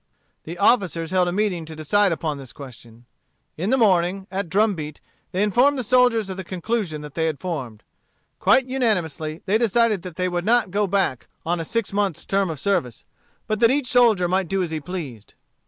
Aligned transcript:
The 0.45 0.57
officers 0.57 1.11
held 1.11 1.27
a 1.27 1.31
meeting 1.31 1.63
to 1.65 1.75
decide 1.75 2.11
upon 2.11 2.39
this 2.39 2.53
question. 2.53 3.05
In 3.55 3.69
the 3.69 3.77
morning, 3.77 4.25
at 4.31 4.49
drum 4.49 4.73
beat, 4.73 4.99
they 5.31 5.43
informed 5.43 5.77
the 5.77 5.83
soldiers 5.83 6.27
of 6.27 6.37
the 6.37 6.43
conclusion 6.43 7.01
they 7.13 7.27
had 7.27 7.39
formed. 7.39 7.83
Quite 8.39 8.65
unanimously 8.65 9.43
they 9.45 9.59
decided 9.59 10.01
that 10.01 10.15
they 10.15 10.27
would 10.27 10.43
not 10.43 10.71
go 10.71 10.87
back 10.87 11.27
on 11.45 11.59
a 11.59 11.63
six 11.63 11.93
months 11.93 12.25
term 12.25 12.49
of 12.49 12.59
service, 12.59 13.05
but 13.45 13.59
that 13.59 13.69
each 13.69 13.85
soldier 13.85 14.27
might 14.27 14.47
do 14.47 14.63
as 14.63 14.71
he 14.71 14.79
pleased. 14.79 15.35